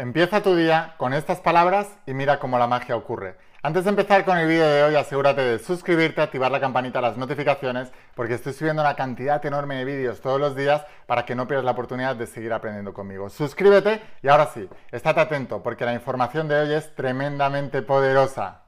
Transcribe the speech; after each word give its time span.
Empieza 0.00 0.44
tu 0.44 0.54
día 0.54 0.94
con 0.96 1.12
estas 1.12 1.40
palabras 1.40 1.88
y 2.06 2.14
mira 2.14 2.38
cómo 2.38 2.56
la 2.56 2.68
magia 2.68 2.94
ocurre. 2.94 3.36
Antes 3.64 3.82
de 3.82 3.90
empezar 3.90 4.24
con 4.24 4.38
el 4.38 4.46
vídeo 4.46 4.68
de 4.68 4.84
hoy, 4.84 4.94
asegúrate 4.94 5.40
de 5.40 5.58
suscribirte, 5.58 6.22
activar 6.22 6.52
la 6.52 6.60
campanita, 6.60 7.00
las 7.00 7.16
notificaciones, 7.16 7.90
porque 8.14 8.34
estoy 8.34 8.52
subiendo 8.52 8.80
una 8.80 8.94
cantidad 8.94 9.44
enorme 9.44 9.74
de 9.74 9.84
vídeos 9.84 10.20
todos 10.20 10.38
los 10.38 10.54
días 10.54 10.86
para 11.06 11.26
que 11.26 11.34
no 11.34 11.48
pierdas 11.48 11.64
la 11.64 11.72
oportunidad 11.72 12.14
de 12.14 12.28
seguir 12.28 12.52
aprendiendo 12.52 12.94
conmigo. 12.94 13.28
Suscríbete 13.28 14.00
y 14.22 14.28
ahora 14.28 14.46
sí, 14.54 14.68
estate 14.92 15.18
atento, 15.18 15.64
porque 15.64 15.84
la 15.84 15.94
información 15.94 16.46
de 16.46 16.60
hoy 16.60 16.74
es 16.74 16.94
tremendamente 16.94 17.82
poderosa. 17.82 18.62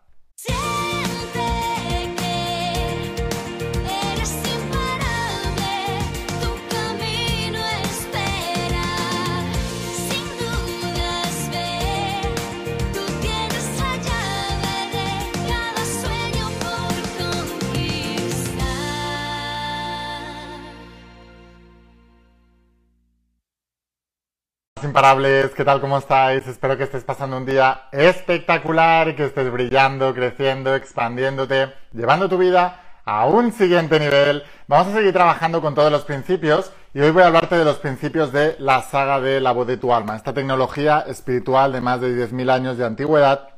Imparables, 24.90 25.52
¿qué 25.52 25.64
tal? 25.64 25.80
¿Cómo 25.80 25.98
estáis? 25.98 26.44
Espero 26.48 26.76
que 26.76 26.82
estés 26.82 27.04
pasando 27.04 27.36
un 27.36 27.46
día 27.46 27.82
espectacular, 27.92 29.14
que 29.14 29.26
estés 29.26 29.48
brillando, 29.52 30.12
creciendo, 30.12 30.74
expandiéndote, 30.74 31.72
llevando 31.92 32.28
tu 32.28 32.36
vida 32.36 32.98
a 33.04 33.26
un 33.26 33.52
siguiente 33.52 34.00
nivel. 34.00 34.42
Vamos 34.66 34.88
a 34.88 34.96
seguir 34.96 35.12
trabajando 35.12 35.60
con 35.60 35.76
todos 35.76 35.92
los 35.92 36.04
principios 36.04 36.72
y 36.92 36.98
hoy 36.98 37.12
voy 37.12 37.22
a 37.22 37.28
hablarte 37.28 37.54
de 37.56 37.64
los 37.64 37.78
principios 37.78 38.32
de 38.32 38.56
la 38.58 38.82
saga 38.82 39.20
de 39.20 39.40
la 39.40 39.52
voz 39.52 39.68
de 39.68 39.76
tu 39.76 39.94
alma, 39.94 40.16
esta 40.16 40.34
tecnología 40.34 41.04
espiritual 41.06 41.70
de 41.70 41.80
más 41.80 42.00
de 42.00 42.08
10.000 42.28 42.50
años 42.50 42.76
de 42.76 42.84
antigüedad 42.84 43.48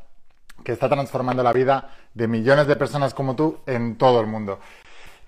que 0.62 0.72
está 0.72 0.90
transformando 0.90 1.42
la 1.42 1.54
vida 1.54 1.88
de 2.12 2.28
millones 2.28 2.66
de 2.66 2.76
personas 2.76 3.14
como 3.14 3.34
tú 3.34 3.60
en 3.64 3.96
todo 3.96 4.20
el 4.20 4.26
mundo. 4.26 4.58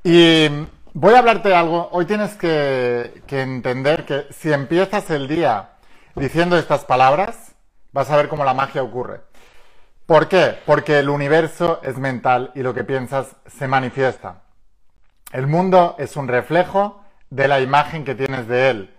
Y 0.03 0.49
voy 0.93 1.15
a 1.15 1.21
hablarte 1.21 1.49
de 1.49 1.55
algo, 1.55 1.89
hoy 1.93 2.05
tienes 2.05 2.35
que, 2.35 3.23
que 3.27 3.41
entender 3.41 4.05
que 4.05 4.27
si 4.33 4.53
empiezas 4.53 5.09
el 5.09 5.29
día 5.29 5.71
diciendo 6.15 6.57
estas 6.57 6.85
palabras, 6.85 7.55
vas 7.93 8.11
a 8.11 8.17
ver 8.17 8.29
cómo 8.29 8.45
la 8.45 8.55
magia 8.55 8.83
ocurre. 8.83 9.21
¿Por 10.07 10.29
qué? 10.29 10.59
Porque 10.67 10.99
el 10.99 11.09
universo 11.09 11.81
es 11.83 11.97
mental 11.99 12.53
y 12.55 12.63
lo 12.63 12.75
que 12.75 12.85
piensas 12.85 13.37
se 13.47 13.67
manifiesta. 13.67 14.43
El 15.33 15.47
mundo 15.47 15.97
es 15.99 16.17
un 16.17 16.29
reflejo 16.29 17.03
de 17.31 17.49
la 17.49 17.61
imagen 17.61 18.05
que 18.05 18.15
tienes 18.15 18.47
de 18.47 18.71
él. 18.71 18.95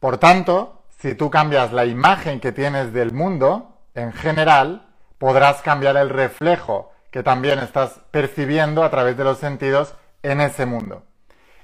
Por 0.00 0.18
tanto, 0.18 0.84
si 0.98 1.14
tú 1.14 1.30
cambias 1.30 1.72
la 1.72 1.84
imagen 1.84 2.40
que 2.40 2.52
tienes 2.52 2.92
del 2.92 3.12
mundo, 3.12 3.80
en 3.94 4.12
general, 4.12 4.86
podrás 5.18 5.62
cambiar 5.62 5.96
el 5.96 6.10
reflejo 6.10 6.92
que 7.10 7.22
también 7.22 7.58
estás 7.58 8.00
percibiendo 8.10 8.84
a 8.84 8.90
través 8.90 9.16
de 9.16 9.24
los 9.24 9.38
sentidos 9.38 9.94
en 10.22 10.40
ese 10.40 10.66
mundo. 10.66 11.02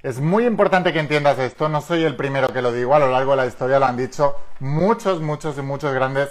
Es 0.03 0.19
muy 0.19 0.45
importante 0.45 0.91
que 0.91 0.99
entiendas 0.99 1.39
esto, 1.39 1.69
no 1.69 1.79
soy 1.79 2.03
el 2.03 2.17
primero 2.17 2.49
que 2.49 2.61
lo 2.61 2.73
digo, 2.73 2.93
a 2.93 2.99
lo 2.99 3.09
largo 3.09 3.31
de 3.31 3.37
la 3.37 3.45
historia 3.45 3.79
lo 3.79 3.85
han 3.85 3.95
dicho 3.95 4.35
muchos, 4.59 5.21
muchos 5.21 5.57
y 5.57 5.61
muchos 5.61 5.93
grandes 5.93 6.27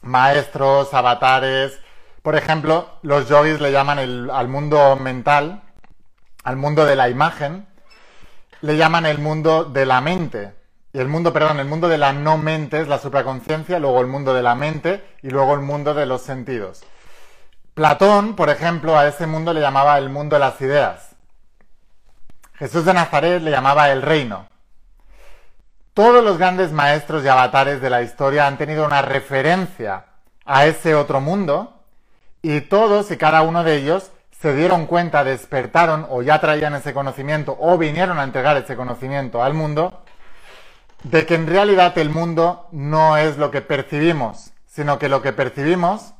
maestros, 0.00 0.94
avatares. 0.94 1.78
Por 2.22 2.34
ejemplo, 2.34 2.88
los 3.02 3.28
yogis 3.28 3.60
le 3.60 3.70
llaman 3.70 3.98
al 4.30 4.48
mundo 4.48 4.96
mental, 4.96 5.62
al 6.42 6.56
mundo 6.56 6.86
de 6.86 6.96
la 6.96 7.10
imagen, 7.10 7.66
le 8.62 8.78
llaman 8.78 9.04
el 9.04 9.18
mundo 9.18 9.64
de 9.64 9.84
la 9.84 10.00
mente. 10.00 10.54
Y 10.94 11.00
el 11.00 11.08
mundo, 11.08 11.34
perdón, 11.34 11.60
el 11.60 11.66
mundo 11.66 11.86
de 11.86 11.98
la 11.98 12.14
no 12.14 12.38
mente 12.38 12.80
es 12.80 12.88
la 12.88 12.98
supraconciencia, 12.98 13.78
luego 13.78 14.00
el 14.00 14.06
mundo 14.06 14.32
de 14.32 14.42
la 14.42 14.54
mente 14.54 15.04
y 15.22 15.28
luego 15.28 15.52
el 15.52 15.60
mundo 15.60 15.92
de 15.92 16.06
los 16.06 16.22
sentidos. 16.22 16.82
Platón, 17.74 18.36
por 18.36 18.48
ejemplo, 18.48 18.98
a 18.98 19.06
ese 19.06 19.26
mundo 19.26 19.52
le 19.52 19.60
llamaba 19.60 19.98
el 19.98 20.08
mundo 20.08 20.36
de 20.36 20.40
las 20.40 20.58
ideas. 20.62 21.11
Jesús 22.62 22.84
de 22.84 22.94
Nazaret 22.94 23.42
le 23.42 23.50
llamaba 23.50 23.90
el 23.90 24.02
reino. 24.02 24.46
Todos 25.94 26.22
los 26.22 26.38
grandes 26.38 26.70
maestros 26.70 27.24
y 27.24 27.28
avatares 27.28 27.80
de 27.80 27.90
la 27.90 28.02
historia 28.02 28.46
han 28.46 28.56
tenido 28.56 28.86
una 28.86 29.02
referencia 29.02 30.04
a 30.44 30.66
ese 30.66 30.94
otro 30.94 31.20
mundo 31.20 31.82
y 32.40 32.60
todos 32.60 33.10
y 33.10 33.16
cada 33.16 33.42
uno 33.42 33.64
de 33.64 33.78
ellos 33.78 34.12
se 34.40 34.54
dieron 34.54 34.86
cuenta, 34.86 35.24
despertaron 35.24 36.06
o 36.08 36.22
ya 36.22 36.40
traían 36.40 36.76
ese 36.76 36.94
conocimiento 36.94 37.56
o 37.58 37.78
vinieron 37.78 38.20
a 38.20 38.22
entregar 38.22 38.56
ese 38.56 38.76
conocimiento 38.76 39.42
al 39.42 39.54
mundo 39.54 40.04
de 41.02 41.26
que 41.26 41.34
en 41.34 41.48
realidad 41.48 41.98
el 41.98 42.10
mundo 42.10 42.68
no 42.70 43.16
es 43.16 43.38
lo 43.38 43.50
que 43.50 43.62
percibimos, 43.62 44.52
sino 44.68 45.00
que 45.00 45.08
lo 45.08 45.20
que 45.20 45.32
percibimos 45.32 46.14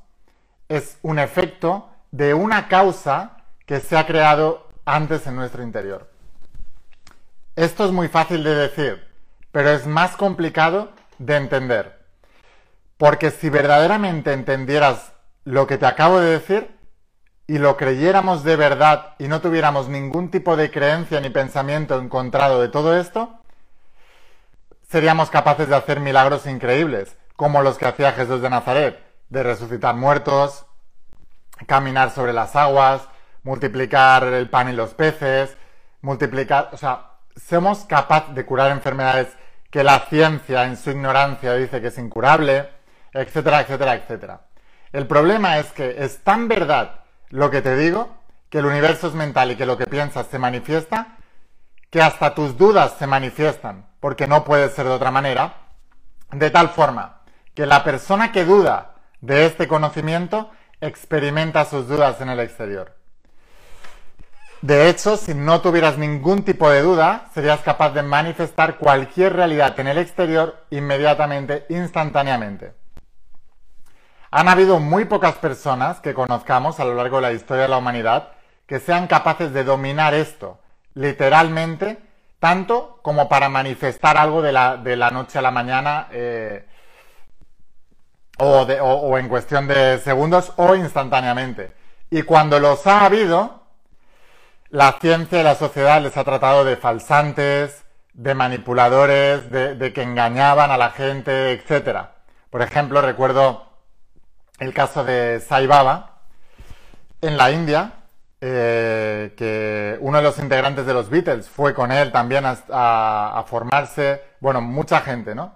es 0.68 0.98
un 1.02 1.20
efecto 1.20 1.88
de 2.10 2.34
una 2.34 2.66
causa 2.66 3.36
que 3.64 3.78
se 3.78 3.96
ha 3.96 4.08
creado 4.08 4.66
antes 4.84 5.24
en 5.28 5.36
nuestro 5.36 5.62
interior. 5.62 6.11
Esto 7.56 7.84
es 7.84 7.92
muy 7.92 8.08
fácil 8.08 8.44
de 8.44 8.54
decir, 8.54 9.06
pero 9.50 9.68
es 9.68 9.86
más 9.86 10.16
complicado 10.16 10.92
de 11.18 11.36
entender. 11.36 11.98
Porque 12.96 13.30
si 13.30 13.50
verdaderamente 13.50 14.32
entendieras 14.32 15.12
lo 15.44 15.66
que 15.66 15.76
te 15.76 15.84
acabo 15.84 16.18
de 16.18 16.30
decir 16.30 16.74
y 17.46 17.58
lo 17.58 17.76
creyéramos 17.76 18.42
de 18.42 18.56
verdad 18.56 19.16
y 19.18 19.28
no 19.28 19.42
tuviéramos 19.42 19.88
ningún 19.90 20.30
tipo 20.30 20.56
de 20.56 20.70
creencia 20.70 21.20
ni 21.20 21.28
pensamiento 21.28 21.98
encontrado 21.98 22.58
de 22.58 22.68
todo 22.68 22.98
esto, 22.98 23.42
seríamos 24.88 25.28
capaces 25.28 25.68
de 25.68 25.76
hacer 25.76 26.00
milagros 26.00 26.46
increíbles, 26.46 27.18
como 27.36 27.60
los 27.60 27.76
que 27.76 27.86
hacía 27.86 28.12
Jesús 28.12 28.40
de 28.40 28.48
Nazaret, 28.48 28.98
de 29.28 29.42
resucitar 29.42 29.94
muertos, 29.94 30.64
caminar 31.66 32.12
sobre 32.12 32.32
las 32.32 32.56
aguas, 32.56 33.02
multiplicar 33.42 34.24
el 34.24 34.48
pan 34.48 34.70
y 34.70 34.72
los 34.72 34.94
peces, 34.94 35.54
multiplicar, 36.00 36.70
o 36.72 36.78
sea, 36.78 37.11
somos 37.36 37.84
capaces 37.84 38.34
de 38.34 38.44
curar 38.44 38.70
enfermedades 38.70 39.28
que 39.70 39.84
la 39.84 40.00
ciencia 40.00 40.64
en 40.64 40.76
su 40.76 40.90
ignorancia 40.90 41.54
dice 41.54 41.80
que 41.80 41.88
es 41.88 41.98
incurable, 41.98 42.68
etcétera, 43.12 43.60
etcétera, 43.60 43.94
etcétera. 43.94 44.40
El 44.92 45.06
problema 45.06 45.58
es 45.58 45.72
que 45.72 46.04
es 46.04 46.22
tan 46.22 46.48
verdad 46.48 47.00
lo 47.30 47.50
que 47.50 47.62
te 47.62 47.76
digo, 47.76 48.10
que 48.50 48.58
el 48.58 48.66
universo 48.66 49.08
es 49.08 49.14
mental 49.14 49.50
y 49.50 49.56
que 49.56 49.64
lo 49.64 49.78
que 49.78 49.86
piensas 49.86 50.26
se 50.26 50.38
manifiesta, 50.38 51.16
que 51.90 52.02
hasta 52.02 52.34
tus 52.34 52.58
dudas 52.58 52.94
se 52.98 53.06
manifiestan, 53.06 53.86
porque 54.00 54.26
no 54.26 54.44
puede 54.44 54.68
ser 54.68 54.84
de 54.84 54.92
otra 54.92 55.10
manera, 55.10 55.54
de 56.30 56.50
tal 56.50 56.68
forma 56.68 57.22
que 57.54 57.66
la 57.66 57.84
persona 57.84 58.32
que 58.32 58.44
duda 58.44 58.94
de 59.20 59.46
este 59.46 59.68
conocimiento 59.68 60.50
experimenta 60.80 61.64
sus 61.64 61.88
dudas 61.88 62.20
en 62.20 62.28
el 62.28 62.40
exterior. 62.40 62.96
De 64.62 64.88
hecho, 64.88 65.16
si 65.16 65.34
no 65.34 65.60
tuvieras 65.60 65.98
ningún 65.98 66.44
tipo 66.44 66.70
de 66.70 66.82
duda, 66.82 67.26
serías 67.34 67.60
capaz 67.62 67.90
de 67.90 68.04
manifestar 68.04 68.78
cualquier 68.78 69.34
realidad 69.34 69.78
en 69.80 69.88
el 69.88 69.98
exterior 69.98 70.64
inmediatamente, 70.70 71.66
instantáneamente. 71.68 72.72
Han 74.30 74.46
habido 74.48 74.78
muy 74.78 75.04
pocas 75.04 75.34
personas 75.34 75.98
que 75.98 76.14
conozcamos 76.14 76.78
a 76.78 76.84
lo 76.84 76.94
largo 76.94 77.16
de 77.16 77.22
la 77.22 77.32
historia 77.32 77.64
de 77.64 77.70
la 77.70 77.78
humanidad 77.78 78.28
que 78.66 78.78
sean 78.78 79.08
capaces 79.08 79.52
de 79.52 79.64
dominar 79.64 80.14
esto, 80.14 80.60
literalmente, 80.94 81.98
tanto 82.38 83.00
como 83.02 83.28
para 83.28 83.48
manifestar 83.48 84.16
algo 84.16 84.42
de 84.42 84.52
la, 84.52 85.10
noche 85.12 85.40
a 85.40 85.42
la 85.42 85.50
mañana 85.50 86.06
eh, 86.12 86.66
o 88.38 89.18
en 89.18 89.28
cuestión 89.28 89.66
de 89.66 89.98
segundos 89.98 90.52
o 90.54 90.76
instantáneamente. 90.76 91.72
Y 92.10 92.22
cuando 92.22 92.60
los 92.60 92.86
ha 92.86 93.04
habido, 93.04 93.61
la 94.72 94.96
ciencia 95.02 95.38
y 95.38 95.44
la 95.44 95.54
sociedad 95.54 96.00
les 96.00 96.16
ha 96.16 96.24
tratado 96.24 96.64
de 96.64 96.78
falsantes, 96.78 97.84
de 98.14 98.34
manipuladores, 98.34 99.50
de, 99.50 99.92
que 99.92 100.02
engañaban 100.02 100.70
a 100.70 100.78
la 100.78 100.90
gente, 100.90 101.52
etc. 101.52 102.06
Por 102.48 102.62
ejemplo, 102.62 103.02
recuerdo 103.02 103.66
el 104.58 104.72
caso 104.72 105.04
de 105.04 105.40
Sai 105.40 105.66
Baba 105.66 106.22
en 107.20 107.36
la 107.36 107.50
India, 107.50 107.92
eh, 108.40 109.34
que 109.36 109.98
uno 110.00 110.16
de 110.16 110.24
los 110.24 110.38
integrantes 110.38 110.86
de 110.86 110.94
los 110.94 111.10
Beatles 111.10 111.50
fue 111.50 111.74
con 111.74 111.92
él 111.92 112.10
también 112.10 112.44
a, 112.46 113.44
formarse, 113.46 114.22
bueno, 114.40 114.62
mucha 114.62 115.02
gente, 115.02 115.34
¿no? 115.34 115.54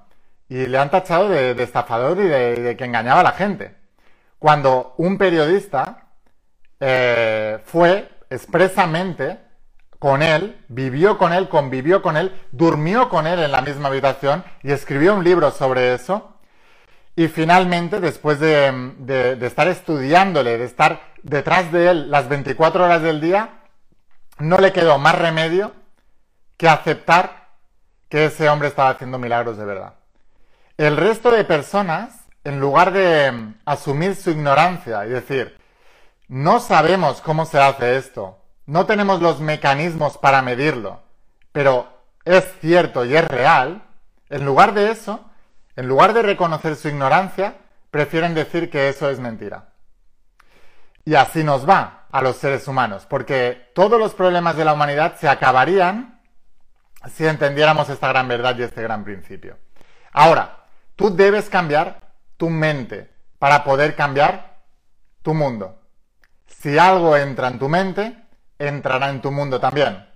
Y 0.50 0.66
le 0.66 0.76
han 0.76 0.90
tachado 0.90 1.30
de, 1.30 1.52
estafador 1.62 2.18
y 2.18 2.28
de, 2.28 2.76
que 2.76 2.84
engañaba 2.84 3.20
a 3.20 3.24
la 3.24 3.32
gente. 3.32 3.74
Cuando 4.38 4.94
un 4.98 5.16
periodista 5.16 6.02
eh, 6.80 7.60
fue 7.64 8.15
expresamente 8.30 9.38
con 9.98 10.22
él, 10.22 10.64
vivió 10.68 11.18
con 11.18 11.32
él, 11.32 11.48
convivió 11.48 12.02
con 12.02 12.16
él, 12.16 12.32
durmió 12.52 13.08
con 13.08 13.26
él 13.26 13.40
en 13.40 13.52
la 13.52 13.62
misma 13.62 13.88
habitación 13.88 14.44
y 14.62 14.72
escribió 14.72 15.14
un 15.14 15.24
libro 15.24 15.50
sobre 15.50 15.94
eso. 15.94 16.34
Y 17.14 17.28
finalmente, 17.28 17.98
después 17.98 18.38
de, 18.38 19.38
estar 19.40 19.68
estudiándole, 19.68 20.58
de 20.58 20.64
estar 20.64 21.00
detrás 21.22 21.72
de 21.72 21.90
él 21.90 22.10
las 22.10 22.28
24 22.28 22.84
horas 22.84 23.02
del 23.02 23.20
día, 23.20 23.62
no 24.38 24.58
le 24.58 24.72
quedó 24.72 24.98
más 24.98 25.18
remedio 25.18 25.72
que 26.58 26.68
aceptar 26.68 27.48
que 28.10 28.26
ese 28.26 28.48
hombre 28.50 28.68
estaba 28.68 28.90
haciendo 28.90 29.18
milagros 29.18 29.56
de 29.56 29.64
verdad. 29.64 29.94
El 30.76 30.98
resto 30.98 31.30
de 31.30 31.44
personas, 31.44 32.26
en 32.44 32.60
lugar 32.60 32.92
de 32.92 33.54
asumir 33.64 34.14
su 34.14 34.30
ignorancia 34.30 35.06
y 35.06 35.08
decir, 35.08 35.56
no 36.28 36.60
sabemos 36.60 37.20
cómo 37.20 37.46
se 37.46 37.58
hace 37.60 37.96
esto, 37.96 38.38
no 38.66 38.86
tenemos 38.86 39.22
los 39.22 39.40
mecanismos 39.40 40.18
para 40.18 40.42
medirlo, 40.42 41.00
pero 41.52 41.88
es 42.24 42.44
cierto 42.60 43.04
y 43.04 43.16
es 43.16 43.24
real, 43.26 43.84
en 44.28 44.44
lugar 44.44 44.74
de 44.74 44.90
eso, 44.90 45.24
en 45.76 45.86
lugar 45.86 46.12
de 46.12 46.22
reconocer 46.22 46.74
su 46.76 46.88
ignorancia, 46.88 47.58
prefieren 47.90 48.34
decir 48.34 48.70
que 48.70 48.88
eso 48.88 49.08
es 49.08 49.20
mentira. 49.20 49.68
Y 51.04 51.14
así 51.14 51.44
nos 51.44 51.68
va 51.68 52.06
a 52.10 52.22
los 52.22 52.36
seres 52.36 52.66
humanos, 52.66 53.06
porque 53.08 53.70
todos 53.74 53.98
los 54.00 54.14
problemas 54.14 54.56
de 54.56 54.64
la 54.64 54.72
humanidad 54.72 55.16
se 55.16 55.28
acabarían 55.28 56.20
si 57.08 57.26
entendiéramos 57.26 57.88
esta 57.88 58.08
gran 58.08 58.26
verdad 58.26 58.56
y 58.58 58.62
este 58.62 58.82
gran 58.82 59.04
principio. 59.04 59.58
Ahora, 60.12 60.64
tú 60.96 61.14
debes 61.14 61.48
cambiar 61.48 62.00
tu 62.36 62.50
mente 62.50 63.12
para 63.38 63.62
poder 63.62 63.94
cambiar 63.94 64.56
tu 65.22 65.34
mundo. 65.34 65.78
Si 66.46 66.78
algo 66.78 67.16
entra 67.16 67.48
en 67.48 67.58
tu 67.58 67.68
mente, 67.68 68.16
entrará 68.58 69.10
en 69.10 69.20
tu 69.20 69.30
mundo 69.30 69.60
también. 69.60 70.06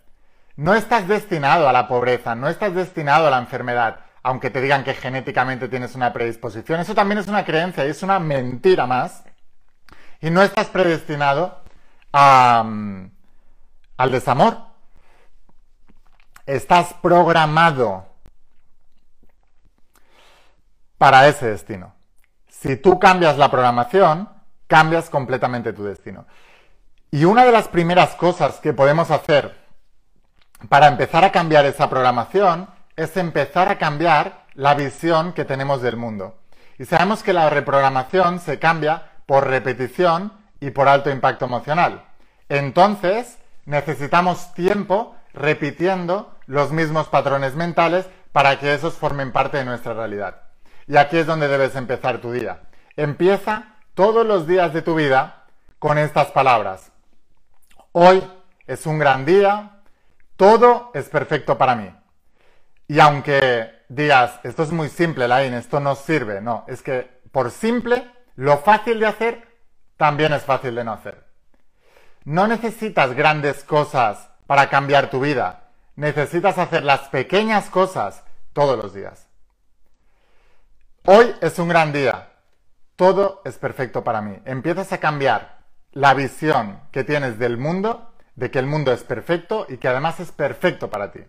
No 0.57 0.75
estás 0.75 1.09
destinado 1.09 1.69
a 1.69 1.73
la 1.73 1.89
pobreza, 1.89 2.35
no 2.35 2.49
estás 2.49 2.75
destinado 2.75 3.27
a 3.27 3.31
la 3.31 3.39
enfermedad, 3.39 4.01
aunque 4.23 4.51
te 4.51 4.61
digan 4.61 4.85
que 4.85 4.95
genéticamente 4.95 5.69
tienes 5.69 5.95
una 5.95 6.13
predisposición. 6.13 6.81
Eso 6.81 6.95
también 6.95 7.19
es 7.19 7.29
una 7.29 7.45
creencia 7.45 7.87
y 7.87 7.91
es 7.91 8.03
una 8.03 8.19
mentira 8.19 8.87
más. 8.87 9.25
Y 10.21 10.31
no 10.31 10.43
estás 10.43 10.67
predestinado 10.67 11.63
a, 12.13 12.63
mm, 12.65 13.11
al 13.97 14.11
desamor. 14.11 14.59
Estás 16.45 16.95
programado 16.95 18.07
para 20.99 21.27
ese 21.29 21.47
destino. 21.47 21.95
Si 22.49 22.77
tú 22.77 22.99
cambias 22.99 23.39
la 23.39 23.51
programación, 23.51 24.29
cambias 24.71 25.11
completamente 25.11 25.73
tu 25.73 25.83
destino. 25.83 26.27
Y 27.11 27.25
una 27.25 27.45
de 27.45 27.51
las 27.51 27.67
primeras 27.67 28.15
cosas 28.15 28.61
que 28.61 28.73
podemos 28.73 29.11
hacer 29.11 29.59
para 30.69 30.87
empezar 30.87 31.25
a 31.25 31.33
cambiar 31.33 31.67
esa 31.67 31.91
programación 31.91 32.69
es 32.95 33.17
empezar 33.17 33.69
a 33.69 33.79
cambiar 33.79 34.45
la 34.55 34.75
visión 34.75 35.33
que 35.33 35.45
tenemos 35.45 35.83
del 35.83 35.97
mundo. 35.97 36.39
Y 36.79 36.85
sabemos 36.85 37.25
que 37.25 37.33
la 37.33 37.51
reprogramación 37.51 38.39
se 38.39 38.61
cambia 38.61 39.11
por 39.27 39.49
repetición 39.49 40.33
y 40.61 40.71
por 40.71 40.87
alto 40.87 41.11
impacto 41.11 41.47
emocional. 41.47 42.05
Entonces, 42.49 43.39
necesitamos 43.65 44.55
tiempo 44.55 45.17
repitiendo 45.35 46.37
los 46.47 46.71
mismos 46.71 47.09
patrones 47.09 47.57
mentales 47.57 48.07
para 48.31 48.61
que 48.61 48.73
esos 48.73 48.95
formen 48.95 49.33
parte 49.33 49.57
de 49.57 49.65
nuestra 49.65 49.95
realidad. 49.95 50.43
Y 50.87 50.97
aquí 50.97 51.17
es 51.17 51.27
donde 51.27 51.49
debes 51.49 51.75
empezar 51.75 52.19
tu 52.19 52.31
día. 52.31 52.61
Empieza 52.97 53.80
todos 53.95 54.27
los 54.27 54.47
días 54.47 54.73
de 54.73 54.83
tu 54.83 54.95
vida 54.95 55.47
con 55.79 55.99
estas 55.99 56.29
palabras. 56.29 56.93
Hoy 57.93 58.23
es 58.67 58.87
un 58.87 58.99
gran 58.99 59.25
día, 59.25 59.83
todo 60.37 60.91
es 60.95 61.09
perfecto 61.09 61.59
para 61.59 61.75
mí. 61.75 61.91
Y 62.87 63.01
aunque 63.01 63.85
digas, 63.89 64.41
esto 64.43 64.63
es 64.63 64.73
muy 64.73 64.89
simple, 64.89 65.29
Lain, 65.29 65.55
esto 65.55 65.81
no 65.81 65.95
sirve, 65.95 66.41
no, 66.41 66.65
es 66.69 66.83
que 66.83 67.21
por 67.33 67.51
simple, 67.51 68.11
lo 68.37 68.59
fácil 68.59 69.01
de 69.01 69.07
hacer 69.07 69.49
también 69.97 70.33
es 70.33 70.43
fácil 70.43 70.75
de 70.75 70.85
no 70.85 70.93
hacer. 70.93 71.25
No 72.25 72.47
necesitas 72.47 73.15
grandes 73.15 73.65
cosas 73.65 74.31
para 74.47 74.69
cambiar 74.69 75.11
tu 75.11 75.21
vida, 75.21 75.69
necesitas 75.97 76.59
hacer 76.59 76.85
las 76.85 77.09
pequeñas 77.09 77.71
cosas 77.71 78.25
todos 78.53 78.77
los 78.77 78.95
días. 78.95 79.29
Hoy 81.05 81.35
es 81.41 81.59
un 81.59 81.69
gran 81.69 81.93
día, 81.93 82.30
todo 83.01 83.41
es 83.47 83.57
perfecto 83.57 84.05
para 84.05 84.21
mí. 84.21 84.37
Empiezas 84.45 84.93
a 84.93 84.99
cambiar 84.99 85.61
la 85.93 86.13
visión 86.13 86.83
que 86.93 87.03
tienes 87.03 87.39
del 87.39 87.57
mundo, 87.57 88.13
de 88.35 88.51
que 88.51 88.59
el 88.59 88.67
mundo 88.67 88.93
es 88.93 89.05
perfecto 89.05 89.65
y 89.71 89.79
que 89.79 89.89
además 89.89 90.21
es 90.21 90.33
perfecto 90.33 90.91
para 90.91 91.11
ti. 91.11 91.21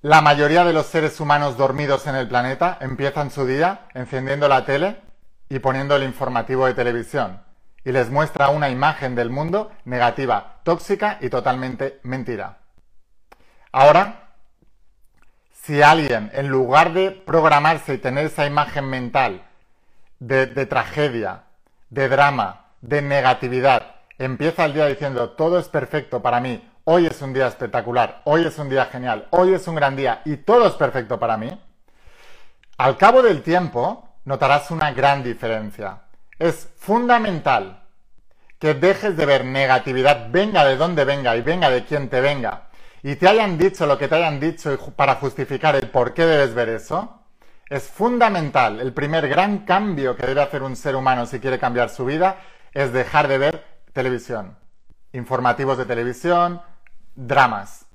La 0.00 0.20
mayoría 0.20 0.64
de 0.64 0.72
los 0.72 0.86
seres 0.86 1.18
humanos 1.18 1.56
dormidos 1.56 2.06
en 2.06 2.14
el 2.14 2.28
planeta 2.28 2.78
empiezan 2.80 3.32
su 3.32 3.48
día 3.48 3.88
encendiendo 3.94 4.46
la 4.46 4.64
tele 4.64 4.98
y 5.48 5.58
poniendo 5.58 5.96
el 5.96 6.04
informativo 6.04 6.66
de 6.66 6.74
televisión 6.74 7.42
y 7.84 7.90
les 7.90 8.10
muestra 8.10 8.50
una 8.50 8.68
imagen 8.68 9.16
del 9.16 9.30
mundo 9.30 9.72
negativa, 9.84 10.60
tóxica 10.62 11.18
y 11.20 11.30
totalmente 11.30 11.98
mentira. 12.04 12.58
Ahora, 13.72 14.28
si 15.50 15.82
alguien, 15.82 16.30
en 16.32 16.46
lugar 16.46 16.92
de 16.92 17.10
programarse 17.10 17.94
y 17.94 17.98
tener 17.98 18.26
esa 18.26 18.46
imagen 18.46 18.88
mental 18.88 19.48
de, 20.18 20.46
tragedia, 20.66 21.44
de 21.90 22.08
drama, 22.08 22.66
de 22.80 23.02
negatividad, 23.02 23.96
empieza 24.18 24.64
el 24.64 24.74
día 24.74 24.86
diciendo 24.86 25.30
todo 25.30 25.58
es 25.58 25.68
perfecto 25.68 26.22
para 26.22 26.40
mí, 26.40 26.66
hoy 26.84 27.06
es 27.06 27.20
un 27.22 27.32
día 27.32 27.46
espectacular, 27.46 28.22
hoy 28.24 28.44
es 28.46 28.58
un 28.58 28.68
día 28.68 28.86
genial, 28.86 29.26
hoy 29.30 29.54
es 29.54 29.66
un 29.66 29.74
gran 29.74 29.96
día 29.96 30.22
y 30.24 30.36
todo 30.36 30.66
es 30.66 30.74
perfecto 30.74 31.18
para 31.18 31.36
mí, 31.36 31.50
al 32.76 32.96
cabo 32.96 33.22
del 33.22 33.42
tiempo 33.42 34.08
notarás 34.24 34.70
una 34.70 34.92
gran 34.92 35.22
diferencia. 35.22 36.00
Es 36.38 36.68
fundamental 36.76 37.82
que 38.58 38.74
dejes 38.74 39.16
de 39.16 39.26
ver 39.26 39.44
negatividad, 39.44 40.28
venga 40.30 40.64
de 40.64 40.76
donde 40.76 41.04
venga 41.04 41.36
y 41.36 41.42
venga 41.42 41.70
de 41.70 41.84
quien 41.84 42.08
te 42.08 42.20
venga, 42.20 42.68
y 43.02 43.16
te 43.16 43.28
hayan 43.28 43.58
dicho 43.58 43.86
lo 43.86 43.98
que 43.98 44.08
te 44.08 44.14
hayan 44.14 44.40
dicho 44.40 44.78
para 44.96 45.16
justificar 45.16 45.76
el 45.76 45.90
por 45.90 46.14
qué 46.14 46.24
debes 46.24 46.54
ver 46.54 46.70
eso. 46.70 47.20
Es 47.74 47.88
fundamental, 47.88 48.78
el 48.78 48.92
primer 48.92 49.26
gran 49.26 49.64
cambio 49.64 50.14
que 50.14 50.28
debe 50.28 50.42
hacer 50.42 50.62
un 50.62 50.76
ser 50.76 50.94
humano 50.94 51.26
si 51.26 51.40
quiere 51.40 51.58
cambiar 51.58 51.90
su 51.90 52.04
vida 52.04 52.36
es 52.72 52.92
dejar 52.92 53.26
de 53.26 53.36
ver 53.36 53.64
televisión, 53.92 54.56
informativos 55.12 55.76
de 55.76 55.84
televisión, 55.84 56.62
dramas 57.16 57.86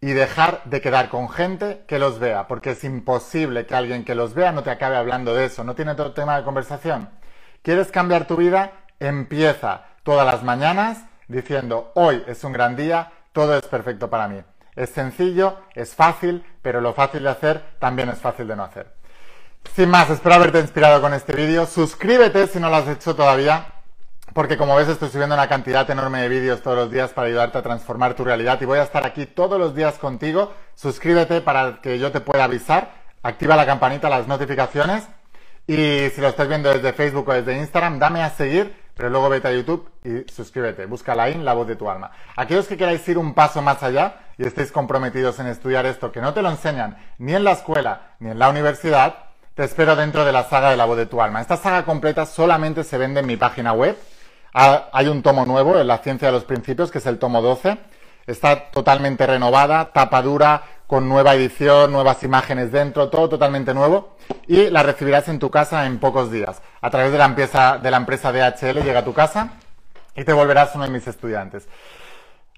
y 0.00 0.12
dejar 0.12 0.64
de 0.64 0.80
quedar 0.80 1.10
con 1.10 1.28
gente 1.28 1.84
que 1.86 1.98
los 1.98 2.20
vea, 2.20 2.48
porque 2.48 2.70
es 2.70 2.84
imposible 2.84 3.66
que 3.66 3.74
alguien 3.74 4.06
que 4.06 4.14
los 4.14 4.32
vea 4.32 4.50
no 4.50 4.62
te 4.62 4.70
acabe 4.70 4.96
hablando 4.96 5.34
de 5.34 5.44
eso, 5.44 5.62
no 5.62 5.74
tiene 5.74 5.90
otro 5.90 6.12
tema 6.12 6.38
de 6.38 6.44
conversación. 6.44 7.10
¿Quieres 7.60 7.90
cambiar 7.90 8.26
tu 8.26 8.36
vida? 8.36 8.72
Empieza 8.98 9.88
todas 10.04 10.24
las 10.24 10.42
mañanas 10.42 11.04
diciendo, 11.28 11.92
hoy 11.96 12.24
es 12.26 12.42
un 12.44 12.54
gran 12.54 12.76
día, 12.76 13.12
todo 13.32 13.58
es 13.58 13.66
perfecto 13.66 14.08
para 14.08 14.26
mí. 14.26 14.42
Es 14.74 14.88
sencillo, 14.88 15.58
es 15.74 15.94
fácil, 15.94 16.46
pero 16.62 16.80
lo 16.80 16.94
fácil 16.94 17.24
de 17.24 17.28
hacer 17.28 17.62
también 17.78 18.08
es 18.08 18.18
fácil 18.18 18.48
de 18.48 18.56
no 18.56 18.64
hacer. 18.64 19.01
Sin 19.74 19.88
más, 19.88 20.10
espero 20.10 20.34
haberte 20.34 20.60
inspirado 20.60 21.00
con 21.00 21.14
este 21.14 21.34
vídeo. 21.34 21.66
Suscríbete 21.66 22.46
si 22.46 22.60
no 22.60 22.68
lo 22.68 22.76
has 22.76 22.88
hecho 22.88 23.16
todavía 23.16 23.72
porque 24.34 24.56
como 24.56 24.76
ves 24.76 24.88
estoy 24.88 25.10
subiendo 25.10 25.34
una 25.34 25.48
cantidad 25.48 25.88
enorme 25.90 26.22
de 26.22 26.28
vídeos 26.28 26.62
todos 26.62 26.76
los 26.76 26.90
días 26.90 27.10
para 27.10 27.28
ayudarte 27.28 27.58
a 27.58 27.62
transformar 27.62 28.14
tu 28.14 28.24
realidad 28.24 28.58
y 28.60 28.64
voy 28.64 28.78
a 28.78 28.82
estar 28.82 29.06
aquí 29.06 29.26
todos 29.26 29.58
los 29.58 29.74
días 29.74 29.98
contigo. 29.98 30.52
Suscríbete 30.74 31.40
para 31.40 31.80
que 31.80 31.98
yo 31.98 32.12
te 32.12 32.20
pueda 32.20 32.44
avisar, 32.44 32.92
activa 33.22 33.56
la 33.56 33.66
campanita, 33.66 34.08
las 34.08 34.26
notificaciones 34.26 35.06
y 35.66 36.08
si 36.10 36.20
lo 36.20 36.28
estás 36.28 36.48
viendo 36.48 36.72
desde 36.72 36.92
Facebook 36.92 37.28
o 37.28 37.32
desde 37.32 37.56
Instagram, 37.58 37.98
dame 37.98 38.22
a 38.22 38.30
seguir, 38.30 38.74
pero 38.96 39.10
luego 39.10 39.28
vete 39.28 39.48
a 39.48 39.52
YouTube 39.52 39.90
y 40.02 40.30
suscríbete, 40.30 40.86
busca 40.86 41.14
la 41.14 41.30
IN, 41.30 41.44
la 41.44 41.54
voz 41.54 41.66
de 41.66 41.76
tu 41.76 41.88
alma. 41.88 42.10
Aquellos 42.36 42.66
que 42.66 42.76
queráis 42.76 43.06
ir 43.08 43.18
un 43.18 43.34
paso 43.34 43.62
más 43.62 43.82
allá 43.82 44.16
y 44.38 44.46
estéis 44.46 44.72
comprometidos 44.72 45.38
en 45.40 45.46
estudiar 45.46 45.86
esto, 45.86 46.10
que 46.10 46.20
no 46.20 46.32
te 46.32 46.42
lo 46.42 46.50
enseñan 46.50 46.96
ni 47.18 47.34
en 47.34 47.44
la 47.44 47.52
escuela 47.52 48.14
ni 48.18 48.30
en 48.30 48.38
la 48.38 48.48
universidad, 48.48 49.31
te 49.54 49.64
espero 49.64 49.96
dentro 49.96 50.24
de 50.24 50.32
la 50.32 50.44
saga 50.44 50.70
de 50.70 50.76
la 50.76 50.84
voz 50.84 50.96
de 50.96 51.06
tu 51.06 51.20
alma. 51.20 51.40
Esta 51.40 51.56
saga 51.56 51.84
completa 51.84 52.26
solamente 52.26 52.84
se 52.84 52.98
vende 52.98 53.20
en 53.20 53.26
mi 53.26 53.36
página 53.36 53.72
web 53.72 53.96
hay 54.54 55.08
un 55.08 55.22
tomo 55.22 55.46
nuevo 55.46 55.78
en 55.78 55.86
La 55.86 55.98
ciencia 55.98 56.28
de 56.28 56.32
los 56.32 56.44
principios, 56.44 56.90
que 56.90 56.98
es 56.98 57.06
el 57.06 57.18
tomo 57.18 57.40
12. 57.40 57.78
Está 58.26 58.70
totalmente 58.70 59.26
renovada, 59.26 59.92
tapa 59.92 60.22
dura, 60.22 60.62
con 60.86 61.08
nueva 61.08 61.34
edición, 61.34 61.90
nuevas 61.90 62.22
imágenes 62.22 62.70
dentro, 62.70 63.08
todo 63.08 63.30
totalmente 63.30 63.72
nuevo. 63.72 64.16
Y 64.46 64.70
la 64.70 64.82
recibirás 64.82 65.28
en 65.28 65.38
tu 65.38 65.50
casa 65.50 65.86
en 65.86 65.98
pocos 65.98 66.30
días. 66.30 66.60
A 66.80 66.90
través 66.90 67.12
de 67.12 67.18
la 67.18 67.24
empresa, 67.24 67.78
de 67.78 67.90
la 67.90 67.96
empresa 67.96 68.30
DHL 68.30 68.82
llega 68.82 69.00
a 69.00 69.04
tu 69.04 69.14
casa 69.14 69.54
y 70.14 70.24
te 70.24 70.32
volverás 70.32 70.74
uno 70.74 70.84
de 70.84 70.90
mis 70.90 71.06
estudiantes. 71.06 71.66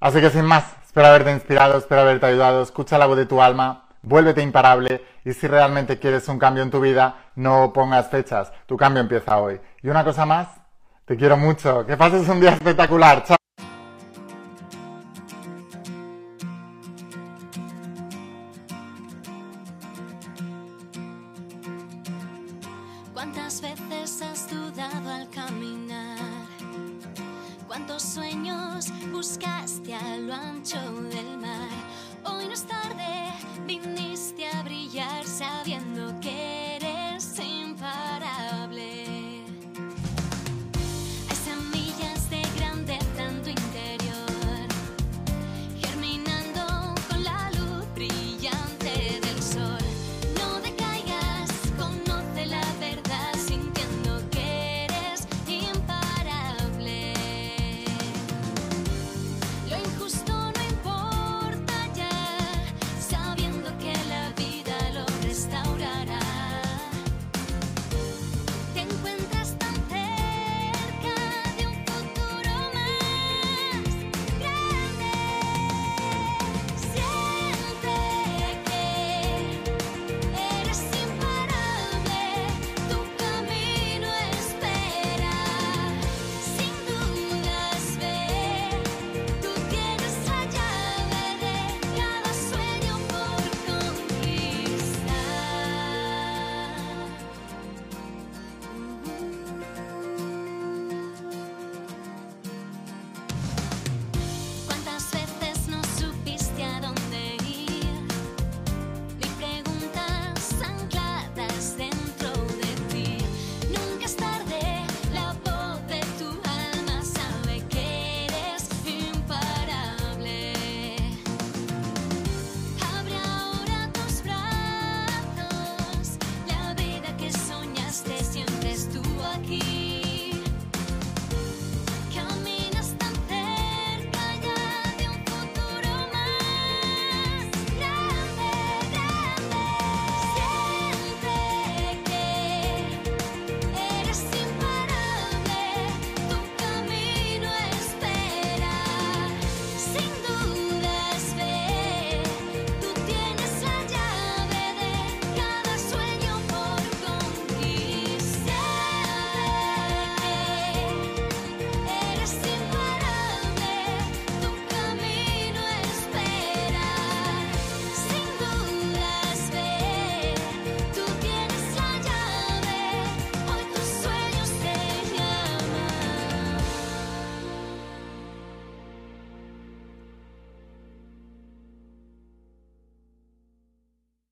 Así 0.01 0.21
que 0.21 0.31
sin 0.31 0.45
más, 0.45 0.65
espero 0.85 1.07
haberte 1.07 1.31
inspirado, 1.31 1.79
espero 1.79 2.03
haberte 2.03 2.27
ayudado. 2.27 2.63
Escucha 2.63 2.99
la 2.99 3.07
voz 3.07 3.17
de 3.17 3.27
tu 3.27 3.41
alma, 3.41 3.84
vuélvete 4.05 4.43
imparable 4.43 5.03
y 5.25 5.33
si 5.33 5.47
realmente 5.47 5.99
quieres 5.99 6.29
un 6.29 6.39
cambio 6.39 6.63
en 6.63 6.71
tu 6.71 6.81
vida, 6.81 7.31
no 7.37 7.73
pongas 7.73 8.09
fechas. 8.09 8.53
Tu 8.67 8.77
cambio 8.77 9.03
empieza 9.03 9.39
hoy. 9.39 9.61
Y 9.83 9.89
una 9.89 10.05
cosa 10.05 10.27
más, 10.27 10.49
te 11.05 11.17
quiero 11.17 11.37
mucho. 11.37 11.85
Que 11.87 11.97
pases 11.97 12.29
un 12.29 12.41
día 12.41 12.51
espectacular. 12.51 13.25
Chao. 13.25 13.37
¿Cuántas 23.13 23.63
veces 23.63 24.23
has 24.23 24.51
dudado 24.51 25.11
al 25.11 25.29
caminar? 25.31 26.19
¿Cuántos 27.67 28.03
sueños 28.03 28.93
buscaste 29.11 29.95
a 29.95 30.17
lo 30.19 30.35
ancho 30.35 30.79
del 31.11 31.39
mar? 31.39 31.69
Hoy 32.25 32.47
no 32.47 32.53
es 32.53 32.65
tarde, 32.67 33.33